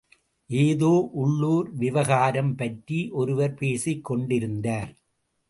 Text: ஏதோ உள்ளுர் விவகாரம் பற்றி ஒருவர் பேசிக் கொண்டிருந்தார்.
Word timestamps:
ஏதோ 0.49 1.09
உள்ளுர் 1.13 1.69
விவகாரம் 1.73 2.55
பற்றி 2.55 3.09
ஒருவர் 3.11 3.53
பேசிக் 3.53 4.03
கொண்டிருந்தார். 4.03 4.91